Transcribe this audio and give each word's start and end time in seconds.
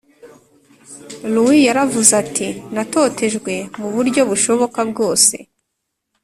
Luis 1.33 1.65
yaravuze 1.67 2.11
ati 2.23 2.47
natotejwe 2.73 3.53
mu 3.79 3.87
buryo 3.95 4.21
bushoboka 4.29 4.79
bwose 4.89 5.35